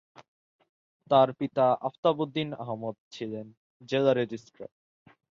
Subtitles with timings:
[1.11, 3.45] তার পিতা আফতাব উদ্দিন আহমদ ছিলেন
[3.89, 4.71] জেলা রেজিস্ট্রার।